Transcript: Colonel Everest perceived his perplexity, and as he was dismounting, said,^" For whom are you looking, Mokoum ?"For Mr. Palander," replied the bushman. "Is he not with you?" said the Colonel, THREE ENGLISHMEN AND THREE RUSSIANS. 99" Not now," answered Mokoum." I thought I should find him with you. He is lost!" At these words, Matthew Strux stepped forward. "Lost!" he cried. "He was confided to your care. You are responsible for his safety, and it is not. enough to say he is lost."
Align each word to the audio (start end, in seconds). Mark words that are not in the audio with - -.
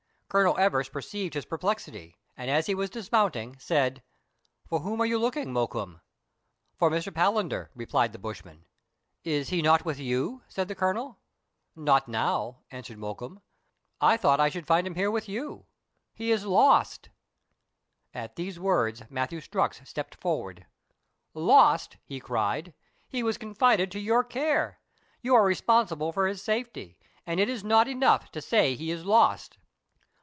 Colonel 0.33 0.57
Everest 0.57 0.93
perceived 0.93 1.33
his 1.33 1.43
perplexity, 1.43 2.15
and 2.37 2.49
as 2.49 2.67
he 2.67 2.73
was 2.73 2.89
dismounting, 2.89 3.57
said,^" 3.59 4.01
For 4.69 4.79
whom 4.79 5.01
are 5.01 5.05
you 5.05 5.19
looking, 5.19 5.51
Mokoum 5.51 5.99
?"For 6.79 6.89
Mr. 6.89 7.11
Palander," 7.11 7.67
replied 7.75 8.13
the 8.13 8.17
bushman. 8.17 8.63
"Is 9.25 9.49
he 9.49 9.61
not 9.61 9.83
with 9.83 9.99
you?" 9.99 10.41
said 10.47 10.69
the 10.69 10.73
Colonel, 10.73 11.19
THREE 11.75 11.81
ENGLISHMEN 11.81 11.97
AND 11.97 12.05
THREE 12.05 12.13
RUSSIANS. 12.13 12.27
99" 12.29 12.29
Not 12.29 12.29
now," 12.29 12.59
answered 12.71 12.97
Mokoum." 12.97 13.41
I 13.99 14.15
thought 14.15 14.39
I 14.39 14.47
should 14.47 14.65
find 14.65 14.87
him 14.87 15.11
with 15.11 15.27
you. 15.27 15.65
He 16.13 16.31
is 16.31 16.45
lost!" 16.45 17.09
At 18.23 18.37
these 18.37 18.57
words, 18.57 19.03
Matthew 19.09 19.41
Strux 19.41 19.85
stepped 19.85 20.15
forward. 20.15 20.65
"Lost!" 21.33 21.97
he 22.05 22.21
cried. 22.21 22.73
"He 23.09 23.21
was 23.21 23.37
confided 23.37 23.91
to 23.91 23.99
your 23.99 24.23
care. 24.23 24.79
You 25.21 25.35
are 25.35 25.43
responsible 25.43 26.13
for 26.13 26.25
his 26.25 26.41
safety, 26.41 26.97
and 27.27 27.41
it 27.41 27.49
is 27.49 27.65
not. 27.65 27.89
enough 27.89 28.31
to 28.31 28.41
say 28.41 28.75
he 28.75 28.91
is 28.91 29.03
lost." 29.03 29.57